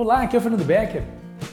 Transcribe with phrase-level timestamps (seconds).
[0.00, 1.02] Olá, aqui é o Fernando Becker.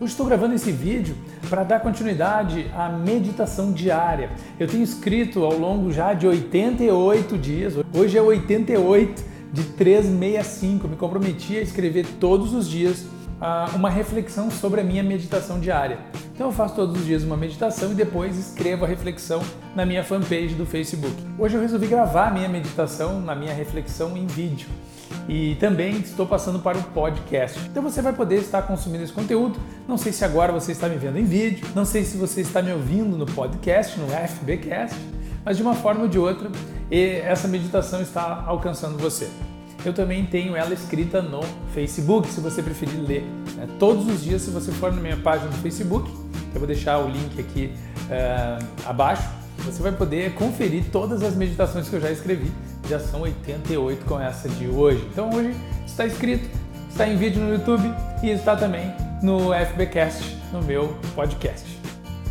[0.00, 1.14] Hoje estou gravando esse vídeo
[1.48, 4.30] para dar continuidade à meditação diária.
[4.58, 10.88] Eu tenho escrito ao longo já de 88 dias, hoje é 88 de 365.
[10.88, 16.00] Me comprometi a escrever todos os dias uh, uma reflexão sobre a minha meditação diária.
[16.34, 19.40] Então eu faço todos os dias uma meditação e depois escrevo a reflexão
[19.76, 21.14] na minha fanpage do Facebook.
[21.38, 24.66] Hoje eu resolvi gravar a minha meditação, na minha reflexão em vídeo
[25.28, 27.58] e também estou passando para o podcast.
[27.70, 29.58] Então você vai poder estar consumindo esse conteúdo.
[29.86, 32.62] Não sei se agora você está me vendo em vídeo, não sei se você está
[32.62, 34.96] me ouvindo no podcast, no FBcast,
[35.44, 36.50] mas de uma forma ou de outra,
[36.90, 39.28] essa meditação está alcançando você.
[39.84, 41.42] Eu também tenho ela escrita no
[41.74, 43.24] Facebook, se você preferir ler.
[43.56, 43.66] Né?
[43.78, 46.08] Todos os dias, se você for na minha página do Facebook,
[46.54, 47.72] eu vou deixar o link aqui
[48.06, 49.28] uh, abaixo,
[49.64, 52.50] você vai poder conferir todas as meditações que eu já escrevi
[52.88, 55.06] já são 88 com essa de hoje.
[55.12, 55.54] Então hoje
[55.86, 56.48] está escrito,
[56.88, 61.80] está em vídeo no YouTube e está também no FBcast, no meu podcast.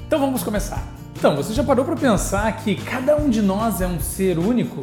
[0.06, 1.02] Então vamos começar.
[1.22, 4.82] Então, você já parou para pensar que cada um de nós é um ser único?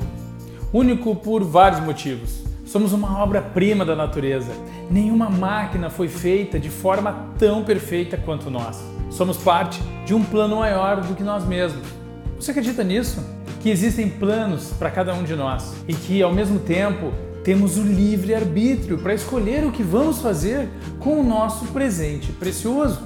[0.73, 2.45] Único por vários motivos.
[2.65, 4.53] Somos uma obra-prima da natureza.
[4.89, 8.81] Nenhuma máquina foi feita de forma tão perfeita quanto nós.
[9.11, 11.89] Somos parte de um plano maior do que nós mesmos.
[12.37, 13.21] Você acredita nisso?
[13.61, 17.83] Que existem planos para cada um de nós e que, ao mesmo tempo, temos o
[17.83, 23.01] livre arbítrio para escolher o que vamos fazer com o nosso presente precioso,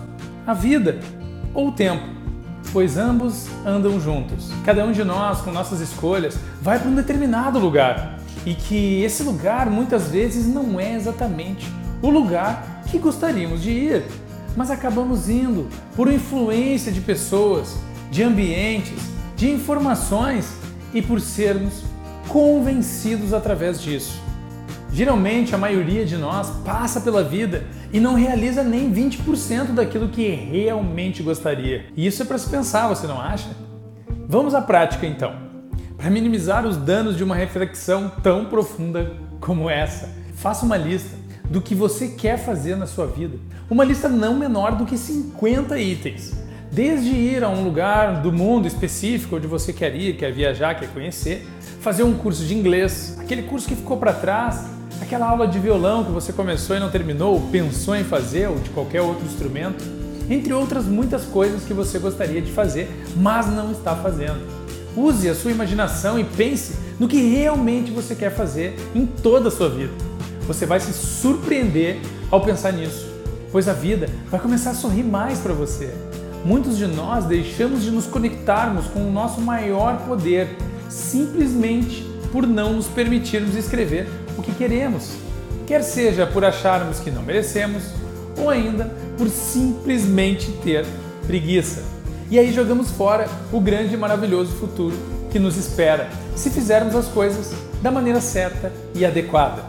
[0.46, 0.98] a vida
[1.54, 2.04] ou o tempo,
[2.72, 4.50] pois ambos andam juntos.
[4.64, 9.22] Cada um de nós, com nossas escolhas, vai para um determinado lugar e que esse
[9.22, 11.66] lugar muitas vezes não é exatamente
[12.02, 14.04] o lugar que gostaríamos de ir,
[14.56, 17.76] mas acabamos indo por influência de pessoas,
[18.10, 20.56] de ambientes de informações
[20.94, 21.82] e por sermos
[22.28, 24.22] convencidos através disso.
[24.92, 30.28] Geralmente, a maioria de nós passa pela vida e não realiza nem 20% daquilo que
[30.28, 31.86] realmente gostaria.
[31.96, 33.48] E isso é para se pensar, você não acha?
[34.28, 35.34] Vamos à prática então.
[35.96, 41.16] Para minimizar os danos de uma reflexão tão profunda como essa, faça uma lista
[41.50, 43.40] do que você quer fazer na sua vida.
[43.68, 46.41] Uma lista não menor do que 50 itens
[46.72, 50.88] Desde ir a um lugar do mundo específico onde você quer ir, quer viajar, quer
[50.88, 51.46] conhecer,
[51.82, 54.64] fazer um curso de inglês, aquele curso que ficou para trás,
[54.98, 58.58] aquela aula de violão que você começou e não terminou, ou pensou em fazer, ou
[58.58, 59.84] de qualquer outro instrumento,
[60.30, 64.40] entre outras muitas coisas que você gostaria de fazer, mas não está fazendo.
[64.96, 69.52] Use a sua imaginação e pense no que realmente você quer fazer em toda a
[69.52, 69.92] sua vida.
[70.46, 71.98] Você vai se surpreender
[72.30, 73.06] ao pensar nisso,
[73.50, 75.92] pois a vida vai começar a sorrir mais para você
[76.44, 80.56] Muitos de nós deixamos de nos conectarmos com o nosso maior poder
[80.88, 85.12] simplesmente por não nos permitirmos escrever o que queremos,
[85.66, 87.84] quer seja por acharmos que não merecemos
[88.36, 90.84] ou ainda por simplesmente ter
[91.28, 91.84] preguiça.
[92.28, 94.96] E aí jogamos fora o grande e maravilhoso futuro
[95.30, 99.62] que nos espera se fizermos as coisas da maneira certa e adequada.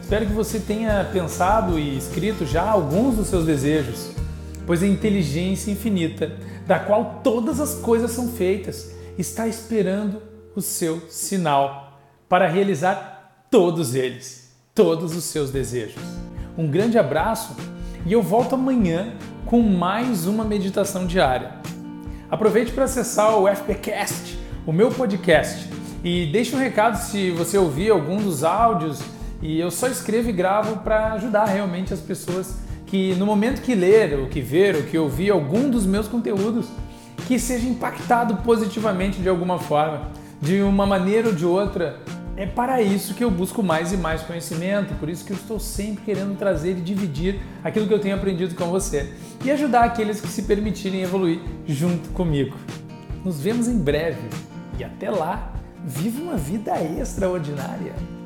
[0.00, 4.19] Espero que você tenha pensado e escrito já alguns dos seus desejos
[4.66, 10.22] pois a inteligência infinita, da qual todas as coisas são feitas, está esperando
[10.54, 16.02] o seu sinal para realizar todos eles, todos os seus desejos.
[16.56, 17.56] Um grande abraço
[18.06, 19.14] e eu volto amanhã
[19.46, 21.54] com mais uma meditação diária.
[22.30, 25.68] Aproveite para acessar o FPcast, o meu podcast,
[26.04, 29.00] e deixe um recado se você ouvir algum dos áudios
[29.42, 32.54] e eu só escrevo e gravo para ajudar realmente as pessoas
[32.90, 36.66] que no momento que ler, ou que ver, ou que ouvir algum dos meus conteúdos,
[37.28, 40.08] que seja impactado positivamente de alguma forma,
[40.42, 42.00] de uma maneira ou de outra.
[42.36, 45.60] É para isso que eu busco mais e mais conhecimento, por isso que eu estou
[45.60, 49.12] sempre querendo trazer e dividir aquilo que eu tenho aprendido com você
[49.44, 52.56] e ajudar aqueles que se permitirem evoluir junto comigo.
[53.24, 54.28] Nos vemos em breve
[54.78, 55.52] e até lá,
[55.84, 58.19] viva uma vida extraordinária!